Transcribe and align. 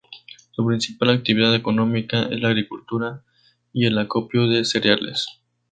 Su 0.49 0.65
principal 0.65 1.11
actividad 1.11 1.53
económica 1.53 2.23
es 2.23 2.41
la 2.41 2.47
agricultura 2.47 3.21
y 3.71 3.85
el 3.85 3.99
acopio 3.99 4.47
de 4.47 4.65
cereales. 4.65 5.27